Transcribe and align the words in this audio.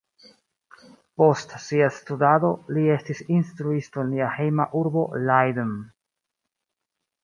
Post 1.21 1.53
sia 1.65 1.91
studado, 1.99 2.51
li 2.79 2.87
estis 2.97 3.23
instruisto 3.37 4.05
en 4.07 4.13
lia 4.17 4.33
hejma 4.41 4.69
urbo 4.85 5.09
Leiden. 5.31 5.81